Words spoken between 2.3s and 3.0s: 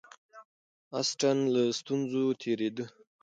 تېرېده.